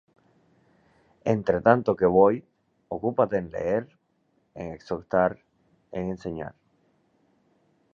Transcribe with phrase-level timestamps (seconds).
[1.33, 2.35] Entre tanto que voy,
[2.87, 3.99] ocúpate en leer,
[4.55, 5.37] en exhortar,
[5.91, 6.55] en enseñar.